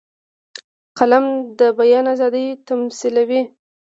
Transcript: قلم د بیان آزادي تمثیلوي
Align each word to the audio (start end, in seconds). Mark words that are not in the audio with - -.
قلم 0.97 1.25
د 1.59 1.61
بیان 1.79 2.05
آزادي 2.13 2.45
تمثیلوي 2.67 3.41